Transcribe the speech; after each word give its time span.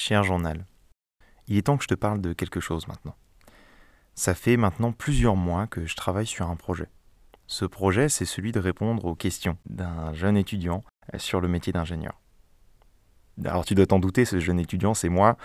Cher 0.00 0.22
journal, 0.22 0.64
il 1.48 1.56
est 1.56 1.62
temps 1.62 1.76
que 1.76 1.82
je 1.82 1.88
te 1.88 1.94
parle 1.96 2.20
de 2.20 2.32
quelque 2.32 2.60
chose 2.60 2.86
maintenant. 2.86 3.16
Ça 4.14 4.36
fait 4.36 4.56
maintenant 4.56 4.92
plusieurs 4.92 5.34
mois 5.34 5.66
que 5.66 5.86
je 5.86 5.96
travaille 5.96 6.24
sur 6.24 6.48
un 6.48 6.54
projet. 6.54 6.86
Ce 7.48 7.64
projet, 7.64 8.08
c'est 8.08 8.24
celui 8.24 8.52
de 8.52 8.60
répondre 8.60 9.04
aux 9.06 9.16
questions 9.16 9.58
d'un 9.68 10.12
jeune 10.14 10.36
étudiant 10.36 10.84
sur 11.16 11.40
le 11.40 11.48
métier 11.48 11.72
d'ingénieur. 11.72 12.20
Alors 13.44 13.64
tu 13.64 13.74
dois 13.74 13.86
t'en 13.86 13.98
douter, 13.98 14.24
ce 14.24 14.38
jeune 14.38 14.60
étudiant, 14.60 14.94
c'est 14.94 15.08
moi. 15.08 15.36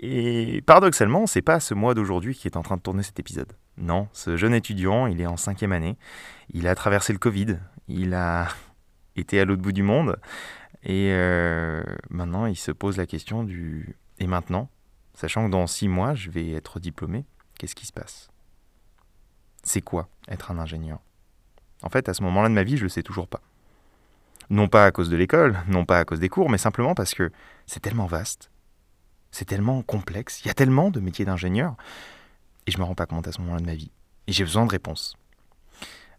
Et 0.00 0.60
paradoxalement, 0.66 1.28
c'est 1.28 1.40
pas 1.40 1.60
ce 1.60 1.74
mois 1.74 1.94
d'aujourd'hui 1.94 2.34
qui 2.34 2.48
est 2.48 2.56
en 2.56 2.62
train 2.62 2.78
de 2.78 2.82
tourner 2.82 3.04
cet 3.04 3.20
épisode. 3.20 3.52
Non, 3.76 4.08
ce 4.12 4.36
jeune 4.36 4.54
étudiant, 4.54 5.06
il 5.06 5.20
est 5.20 5.26
en 5.26 5.36
cinquième 5.36 5.70
année. 5.70 5.96
Il 6.52 6.66
a 6.66 6.74
traversé 6.74 7.12
le 7.12 7.20
Covid. 7.20 7.58
Il 7.86 8.14
a 8.14 8.48
été 9.14 9.38
à 9.38 9.44
l'autre 9.44 9.62
bout 9.62 9.70
du 9.70 9.84
monde. 9.84 10.16
Et 10.82 11.10
euh, 11.12 11.82
maintenant, 12.08 12.46
il 12.46 12.56
se 12.56 12.72
pose 12.72 12.96
la 12.96 13.06
question 13.06 13.44
du 13.44 13.96
et 14.18 14.26
maintenant, 14.26 14.68
sachant 15.14 15.46
que 15.46 15.50
dans 15.50 15.66
six 15.66 15.88
mois, 15.88 16.14
je 16.14 16.30
vais 16.30 16.52
être 16.52 16.80
diplômé, 16.80 17.24
qu'est-ce 17.58 17.74
qui 17.74 17.86
se 17.86 17.92
passe? 17.92 18.30
C'est 19.62 19.82
quoi 19.82 20.08
être 20.28 20.50
un 20.50 20.58
ingénieur? 20.58 21.00
En 21.82 21.88
fait, 21.88 22.08
à 22.08 22.14
ce 22.14 22.22
moment-là 22.22 22.48
de 22.48 22.54
ma 22.54 22.62
vie, 22.62 22.76
je 22.76 22.82
le 22.82 22.88
sais 22.88 23.02
toujours 23.02 23.28
pas. 23.28 23.40
Non 24.48 24.68
pas 24.68 24.84
à 24.86 24.90
cause 24.90 25.10
de 25.10 25.16
l'école, 25.16 25.58
non 25.68 25.84
pas 25.84 25.98
à 25.98 26.04
cause 26.04 26.20
des 26.20 26.28
cours, 26.28 26.50
mais 26.50 26.58
simplement 26.58 26.94
parce 26.94 27.14
que 27.14 27.30
c'est 27.66 27.80
tellement 27.80 28.06
vaste, 28.06 28.50
c'est 29.30 29.44
tellement 29.44 29.82
complexe, 29.82 30.42
il 30.44 30.48
y 30.48 30.50
a 30.50 30.54
tellement 30.54 30.90
de 30.90 31.00
métiers 31.00 31.24
d'ingénieur, 31.24 31.76
et 32.66 32.70
je 32.70 32.78
me 32.78 32.84
rends 32.84 32.94
pas 32.94 33.06
compte 33.06 33.28
à 33.28 33.32
ce 33.32 33.40
moment-là 33.40 33.60
de 33.60 33.66
ma 33.66 33.74
vie. 33.74 33.92
Et 34.26 34.32
j'ai 34.32 34.44
besoin 34.44 34.66
de 34.66 34.70
réponses. 34.70 35.16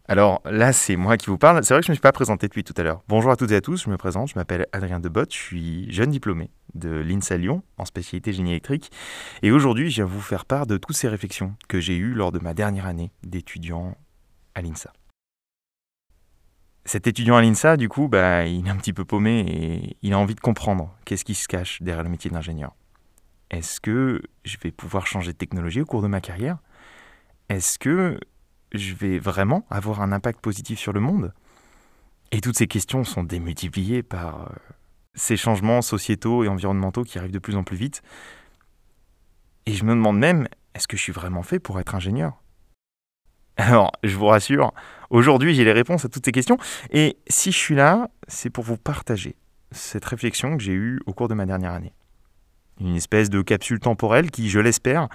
Alors 0.08 0.42
là, 0.44 0.72
c'est 0.72 0.96
moi 0.96 1.16
qui 1.16 1.26
vous 1.26 1.38
parle. 1.38 1.62
C'est 1.64 1.74
vrai 1.74 1.80
que 1.80 1.86
je 1.86 1.90
ne 1.90 1.92
me 1.92 1.96
suis 1.96 2.02
pas 2.02 2.12
présenté 2.12 2.48
depuis 2.48 2.64
tout 2.64 2.74
à 2.76 2.82
l'heure. 2.82 3.02
Bonjour 3.08 3.30
à 3.30 3.36
toutes 3.36 3.52
et 3.52 3.56
à 3.56 3.60
tous, 3.60 3.84
je 3.84 3.90
me 3.90 3.96
présente, 3.96 4.28
je 4.28 4.34
m'appelle 4.34 4.66
Adrien 4.72 4.98
Debot, 4.98 5.26
je 5.30 5.36
suis 5.36 5.92
jeune 5.92 6.10
diplômé 6.10 6.50
de 6.74 6.90
l'INSA 6.90 7.36
Lyon 7.36 7.62
en 7.78 7.84
spécialité 7.84 8.32
génie 8.32 8.50
électrique. 8.50 8.90
Et 9.42 9.52
aujourd'hui, 9.52 9.90
je 9.90 9.96
viens 9.96 10.04
vous 10.04 10.20
faire 10.20 10.44
part 10.44 10.66
de 10.66 10.76
toutes 10.76 10.96
ces 10.96 11.08
réflexions 11.08 11.54
que 11.68 11.80
j'ai 11.80 11.96
eues 11.96 12.14
lors 12.14 12.32
de 12.32 12.40
ma 12.40 12.52
dernière 12.52 12.86
année 12.86 13.12
d'étudiant 13.22 13.96
à 14.56 14.62
l'INSA. 14.62 14.92
Cet 16.84 17.06
étudiant 17.06 17.36
à 17.36 17.42
l'INSA, 17.42 17.76
du 17.76 17.88
coup, 17.88 18.08
bah, 18.08 18.44
il 18.44 18.66
est 18.66 18.70
un 18.70 18.76
petit 18.76 18.92
peu 18.92 19.04
paumé 19.04 19.44
et 19.46 19.96
il 20.02 20.14
a 20.14 20.18
envie 20.18 20.34
de 20.34 20.40
comprendre 20.40 20.96
qu'est-ce 21.04 21.24
qui 21.24 21.34
se 21.34 21.46
cache 21.46 21.80
derrière 21.80 22.02
le 22.02 22.10
métier 22.10 22.28
d'ingénieur. 22.28 22.74
Est-ce 23.50 23.80
que 23.80 24.20
je 24.44 24.56
vais 24.60 24.72
pouvoir 24.72 25.06
changer 25.06 25.32
de 25.32 25.38
technologie 25.38 25.82
au 25.82 25.86
cours 25.86 26.02
de 26.02 26.08
ma 26.08 26.20
carrière? 26.20 26.58
Est-ce 27.48 27.78
que 27.78 28.18
je 28.72 28.94
vais 28.94 29.18
vraiment 29.18 29.66
avoir 29.70 30.00
un 30.00 30.12
impact 30.12 30.40
positif 30.40 30.78
sur 30.78 30.92
le 30.92 31.00
monde 31.00 31.32
Et 32.30 32.40
toutes 32.40 32.56
ces 32.56 32.66
questions 32.66 33.04
sont 33.04 33.22
démultipliées 33.22 34.02
par 34.02 34.42
euh, 34.42 34.54
ces 35.14 35.36
changements 35.36 35.82
sociétaux 35.82 36.44
et 36.44 36.48
environnementaux 36.48 37.04
qui 37.04 37.18
arrivent 37.18 37.32
de 37.32 37.38
plus 37.38 37.56
en 37.56 37.64
plus 37.64 37.76
vite. 37.76 38.02
Et 39.66 39.72
je 39.72 39.84
me 39.84 39.90
demande 39.90 40.18
même, 40.18 40.48
est-ce 40.74 40.88
que 40.88 40.96
je 40.96 41.02
suis 41.02 41.12
vraiment 41.12 41.42
fait 41.42 41.58
pour 41.58 41.78
être 41.78 41.94
ingénieur? 41.94 42.42
Alors, 43.58 43.92
je 44.02 44.16
vous 44.16 44.26
rassure, 44.26 44.72
aujourd'hui 45.10 45.54
j'ai 45.54 45.64
les 45.64 45.72
réponses 45.72 46.06
à 46.06 46.08
toutes 46.08 46.24
ces 46.24 46.32
questions. 46.32 46.56
Et 46.90 47.18
si 47.28 47.52
je 47.52 47.58
suis 47.58 47.74
là, 47.74 48.08
c'est 48.26 48.50
pour 48.50 48.64
vous 48.64 48.78
partager 48.78 49.36
cette 49.70 50.04
réflexion 50.04 50.56
que 50.56 50.62
j'ai 50.62 50.72
eue 50.72 51.00
au 51.06 51.12
cours 51.12 51.28
de 51.28 51.34
ma 51.34 51.44
dernière 51.44 51.72
année. 51.72 51.92
Une 52.80 52.96
espèce 52.96 53.28
de 53.28 53.42
capsule 53.42 53.78
temporelle 53.78 54.30
qui, 54.30 54.48
je 54.48 54.58
l'espère, 54.58 55.08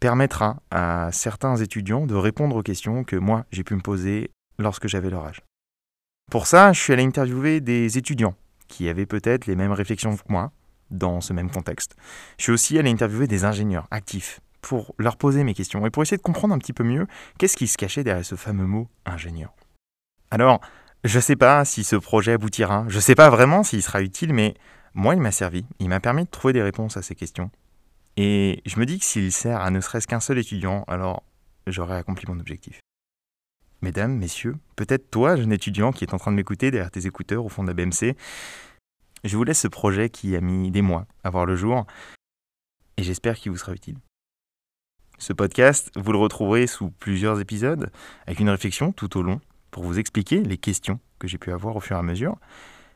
permettra 0.00 0.56
à 0.70 1.10
certains 1.12 1.56
étudiants 1.56 2.06
de 2.06 2.14
répondre 2.14 2.56
aux 2.56 2.62
questions 2.62 3.04
que 3.04 3.16
moi 3.16 3.44
j'ai 3.52 3.62
pu 3.62 3.74
me 3.74 3.80
poser 3.80 4.30
lorsque 4.58 4.88
j'avais 4.88 5.10
leur 5.10 5.26
âge. 5.26 5.42
Pour 6.30 6.46
ça, 6.46 6.72
je 6.72 6.80
suis 6.80 6.92
allé 6.92 7.04
interviewer 7.04 7.60
des 7.60 7.98
étudiants 7.98 8.34
qui 8.68 8.88
avaient 8.88 9.06
peut-être 9.06 9.46
les 9.46 9.56
mêmes 9.56 9.72
réflexions 9.72 10.16
que 10.16 10.22
moi 10.28 10.52
dans 10.90 11.20
ce 11.20 11.32
même 11.32 11.50
contexte. 11.50 11.96
Je 12.38 12.44
suis 12.44 12.52
aussi 12.52 12.78
allé 12.78 12.90
interviewer 12.90 13.26
des 13.26 13.44
ingénieurs 13.44 13.86
actifs 13.90 14.40
pour 14.60 14.94
leur 14.98 15.16
poser 15.16 15.44
mes 15.44 15.54
questions 15.54 15.86
et 15.86 15.90
pour 15.90 16.02
essayer 16.02 16.16
de 16.16 16.22
comprendre 16.22 16.54
un 16.54 16.58
petit 16.58 16.72
peu 16.72 16.84
mieux 16.84 17.06
qu'est-ce 17.38 17.56
qui 17.56 17.66
se 17.66 17.76
cachait 17.76 18.04
derrière 18.04 18.24
ce 18.24 18.34
fameux 18.34 18.66
mot 18.66 18.88
ingénieur. 19.06 19.52
Alors, 20.30 20.60
je 21.04 21.16
ne 21.16 21.22
sais 21.22 21.36
pas 21.36 21.64
si 21.64 21.82
ce 21.82 21.96
projet 21.96 22.32
aboutira, 22.32 22.84
je 22.88 22.96
ne 22.96 23.00
sais 23.00 23.14
pas 23.14 23.30
vraiment 23.30 23.62
s'il 23.62 23.82
sera 23.82 24.02
utile, 24.02 24.34
mais 24.34 24.54
moi, 24.94 25.14
il 25.14 25.20
m'a 25.20 25.32
servi, 25.32 25.64
il 25.78 25.88
m'a 25.88 26.00
permis 26.00 26.24
de 26.24 26.30
trouver 26.30 26.52
des 26.52 26.62
réponses 26.62 26.96
à 26.96 27.02
ces 27.02 27.14
questions. 27.14 27.50
Et 28.16 28.62
je 28.66 28.78
me 28.78 28.86
dis 28.86 28.98
que 28.98 29.04
s'il 29.04 29.32
sert 29.32 29.60
à 29.60 29.70
ne 29.70 29.80
serait-ce 29.80 30.06
qu'un 30.06 30.20
seul 30.20 30.38
étudiant, 30.38 30.84
alors 30.88 31.22
j'aurai 31.66 31.96
accompli 31.96 32.26
mon 32.28 32.38
objectif. 32.38 32.80
Mesdames, 33.82 34.14
messieurs, 34.14 34.56
peut-être 34.76 35.10
toi, 35.10 35.36
jeune 35.36 35.52
étudiant 35.52 35.92
qui 35.92 36.04
est 36.04 36.12
en 36.12 36.18
train 36.18 36.30
de 36.30 36.36
m'écouter 36.36 36.70
derrière 36.70 36.90
tes 36.90 37.06
écouteurs 37.06 37.44
au 37.44 37.48
fond 37.48 37.62
de 37.62 37.68
la 37.68 37.74
BMC, 37.74 38.14
je 39.24 39.36
vous 39.36 39.44
laisse 39.44 39.60
ce 39.60 39.68
projet 39.68 40.10
qui 40.10 40.36
a 40.36 40.40
mis 40.40 40.70
des 40.70 40.82
mois 40.82 41.06
à 41.24 41.30
voir 41.30 41.46
le 41.46 41.56
jour, 41.56 41.86
et 42.96 43.02
j'espère 43.02 43.36
qu'il 43.36 43.52
vous 43.52 43.58
sera 43.58 43.72
utile. 43.72 43.96
Ce 45.18 45.32
podcast, 45.32 45.90
vous 45.96 46.12
le 46.12 46.18
retrouverez 46.18 46.66
sous 46.66 46.90
plusieurs 46.90 47.40
épisodes, 47.40 47.90
avec 48.26 48.40
une 48.40 48.50
réflexion 48.50 48.92
tout 48.92 49.18
au 49.18 49.22
long, 49.22 49.40
pour 49.70 49.84
vous 49.84 49.98
expliquer 49.98 50.42
les 50.42 50.56
questions 50.56 50.98
que 51.18 51.28
j'ai 51.28 51.38
pu 51.38 51.52
avoir 51.52 51.76
au 51.76 51.80
fur 51.80 51.96
et 51.96 51.98
à 51.98 52.02
mesure. 52.02 52.36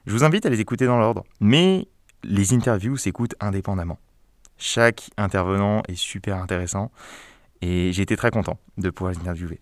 Je 0.07 0.13
vous 0.13 0.25
invite 0.25 0.45
à 0.45 0.51
les 0.51 0.61
écouter 0.61 0.87
dans 0.87 0.99
l'ordre, 0.99 1.25
mais 1.41 1.89
les 2.23 2.53
interviews 2.53 2.97
s'écoutent 2.97 3.35
indépendamment. 3.41 3.99
Chaque 4.57 5.11
intervenant 5.17 5.83
est 5.89 5.97
super 5.97 6.37
intéressant, 6.37 6.91
et 7.61 7.93
j'ai 7.93 8.03
été 8.03 8.17
très 8.17 8.31
content 8.31 8.59
de 8.77 8.91
pouvoir 8.91 9.13
les 9.13 9.19
interviewer. 9.19 9.61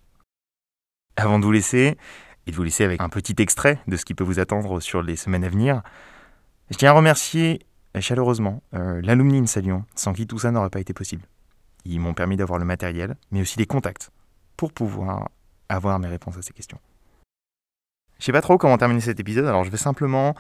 Avant 1.17 1.39
de 1.39 1.45
vous 1.45 1.53
laisser, 1.53 1.97
et 2.47 2.51
de 2.51 2.57
vous 2.57 2.63
laisser 2.63 2.85
avec 2.85 3.01
un 3.01 3.09
petit 3.09 3.35
extrait 3.39 3.79
de 3.87 3.97
ce 3.97 4.05
qui 4.05 4.15
peut 4.15 4.25
vous 4.25 4.41
attendre 4.41 4.81
sur 4.81 5.03
les 5.03 5.17
semaines 5.17 5.45
à 5.45 5.49
venir, 5.49 5.83
je 6.71 6.77
tiens 6.77 6.91
à 6.91 6.95
remercier 6.95 7.61
chaleureusement 8.01 8.63
euh, 8.75 9.01
l'alumni 9.03 9.47
Salion, 9.47 9.85
sans 9.95 10.13
qui 10.13 10.27
tout 10.27 10.39
ça 10.39 10.51
n'aurait 10.51 10.71
pas 10.71 10.81
été 10.81 10.95
possible. 10.95 11.25
Ils 11.85 12.01
m'ont 12.01 12.15
permis 12.15 12.37
d'avoir 12.37 12.59
le 12.59 12.65
matériel, 12.65 13.17
mais 13.31 13.43
aussi 13.43 13.59
des 13.59 13.67
contacts 13.67 14.11
pour 14.57 14.73
pouvoir 14.73 15.29
avoir 15.69 15.99
mes 15.99 16.09
réponses 16.09 16.37
à 16.39 16.43
ces 16.43 16.53
questions. 16.53 16.79
Je 18.19 18.25
sais 18.25 18.33
pas 18.33 18.41
trop 18.41 18.57
comment 18.57 18.79
terminer 18.79 19.01
cet 19.01 19.19
épisode, 19.21 19.47
alors 19.47 19.65
je 19.65 19.71
vais 19.71 19.77
simplement 19.77 20.35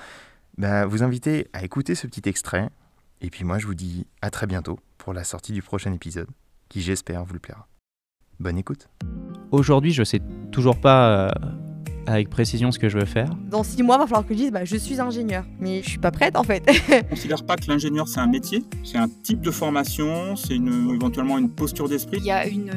bah, 0.56 0.86
vous 0.86 1.02
inviter 1.02 1.48
à 1.52 1.64
écouter 1.64 1.94
ce 1.94 2.06
petit 2.06 2.28
extrait. 2.28 2.68
Et 3.24 3.30
puis 3.30 3.44
moi, 3.44 3.58
je 3.58 3.66
vous 3.66 3.74
dis 3.74 4.06
à 4.20 4.30
très 4.30 4.48
bientôt 4.48 4.80
pour 4.98 5.12
la 5.12 5.22
sortie 5.22 5.52
du 5.52 5.62
prochain 5.62 5.92
épisode, 5.92 6.26
qui 6.68 6.82
j'espère 6.82 7.24
vous 7.24 7.34
le 7.34 7.38
plaira. 7.38 7.68
Bonne 8.40 8.58
écoute. 8.58 8.88
Aujourd'hui, 9.52 9.92
je 9.92 10.02
sais 10.02 10.20
toujours 10.50 10.80
pas 10.80 11.28
euh, 11.28 11.30
avec 12.08 12.28
précision 12.28 12.72
ce 12.72 12.80
que 12.80 12.88
je 12.88 12.98
veux 12.98 13.04
faire. 13.04 13.28
Dans 13.48 13.62
six 13.62 13.80
mois, 13.84 13.94
il 13.94 14.00
va 14.00 14.06
falloir 14.06 14.26
que 14.26 14.34
je 14.34 14.38
dise 14.38 14.50
bah, 14.50 14.64
je 14.64 14.76
suis 14.76 15.00
ingénieur. 15.00 15.44
Mais 15.60 15.82
je 15.84 15.90
suis 15.90 15.98
pas 15.98 16.10
prête 16.10 16.36
en 16.36 16.42
fait. 16.42 16.64
Je 16.88 16.94
ne 16.96 17.02
considère 17.02 17.46
pas 17.46 17.54
que 17.54 17.68
l'ingénieur 17.68 18.08
c'est 18.08 18.18
un 18.18 18.26
métier, 18.26 18.64
c'est 18.82 18.98
un 18.98 19.08
type 19.08 19.40
de 19.40 19.52
formation, 19.52 20.34
c'est 20.34 20.56
une, 20.56 20.90
éventuellement 20.92 21.38
une 21.38 21.50
posture 21.50 21.88
d'esprit. 21.88 22.18
Il 22.18 22.26
y 22.26 22.32
a 22.32 22.48
une, 22.48 22.72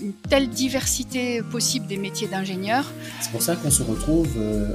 une 0.00 0.14
telle 0.14 0.48
diversité 0.48 1.42
possible 1.42 1.86
des 1.86 1.98
métiers 1.98 2.28
d'ingénieur. 2.28 2.90
C'est 3.20 3.30
pour 3.30 3.42
ça 3.42 3.56
qu'on 3.56 3.70
se 3.70 3.82
retrouve 3.82 4.32
euh, 4.38 4.74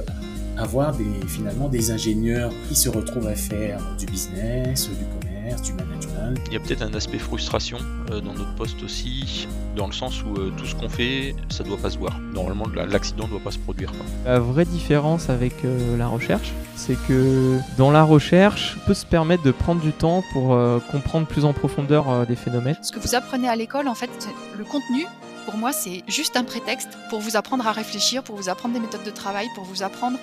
à 0.56 0.64
voir 0.66 0.92
des, 0.96 1.04
finalement 1.26 1.68
des 1.68 1.90
ingénieurs 1.90 2.52
qui 2.68 2.74
se 2.74 2.88
retrouvent 2.88 3.26
à 3.28 3.34
faire 3.34 3.78
du 3.98 4.06
business, 4.06 4.88
du 4.88 5.04
commerce, 5.20 5.62
du 5.62 5.72
management. 5.74 6.40
Il 6.46 6.52
y 6.54 6.56
a 6.56 6.60
peut-être 6.60 6.82
un 6.82 6.92
aspect 6.94 7.18
frustration 7.18 7.78
euh, 8.10 8.20
dans 8.20 8.32
notre 8.34 8.54
poste 8.54 8.82
aussi, 8.82 9.46
dans 9.76 9.86
le 9.86 9.92
sens 9.92 10.22
où 10.24 10.34
euh, 10.34 10.52
tout 10.56 10.64
ce 10.66 10.74
qu'on 10.74 10.88
fait, 10.88 11.34
ça 11.50 11.62
doit 11.62 11.76
pas 11.76 11.90
se 11.90 11.98
voir. 11.98 12.18
Normalement, 12.32 12.64
la- 12.74 12.86
l'accident 12.86 13.24
ne 13.26 13.30
doit 13.30 13.40
pas 13.40 13.50
se 13.50 13.58
produire. 13.58 13.90
quoi. 13.92 14.00
La 14.24 14.38
vraie 14.40 14.64
différence 14.64 15.28
avec 15.30 15.52
euh, 15.64 15.96
la 15.96 16.06
recherche, 16.08 16.52
c'est 16.74 16.96
que 17.06 17.58
dans 17.78 17.90
la 17.90 18.02
recherche, 18.02 18.76
on 18.82 18.86
peut 18.86 18.94
se 18.94 19.06
permettre 19.06 19.42
de 19.42 19.50
prendre 19.50 19.80
du 19.80 19.92
temps 19.92 20.22
pour 20.32 20.58
comprendre 20.90 21.26
plus 21.26 21.44
en 21.44 21.52
profondeur 21.52 22.26
des 22.26 22.36
phénomènes. 22.36 22.76
Ce 22.82 22.92
que 22.92 22.98
vous 22.98 23.14
apprenez 23.14 23.48
à 23.48 23.56
l'école, 23.56 23.88
en 23.88 23.94
fait, 23.94 24.10
le 24.58 24.64
contenu, 24.64 25.06
pour 25.46 25.56
moi, 25.56 25.72
c'est 25.72 26.02
juste 26.08 26.36
un 26.36 26.44
prétexte 26.44 26.90
pour 27.08 27.20
vous 27.20 27.36
apprendre 27.36 27.66
à 27.66 27.72
réfléchir, 27.72 28.22
pour 28.22 28.36
vous 28.36 28.48
apprendre 28.48 28.74
des 28.74 28.80
méthodes 28.80 29.04
de 29.04 29.10
travail, 29.10 29.46
pour 29.54 29.64
vous 29.64 29.82
apprendre 29.82 30.18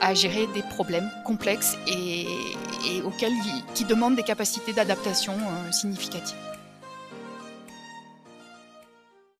à 0.00 0.14
gérer 0.14 0.46
des 0.54 0.62
problèmes 0.62 1.10
complexes 1.24 1.76
et, 1.88 2.26
auxquels 3.04 3.34
qui 3.74 3.84
demandent 3.84 4.16
des 4.16 4.22
capacités 4.22 4.72
d'adaptation 4.72 5.34
euh, 5.34 5.72
significatives. 5.72 6.47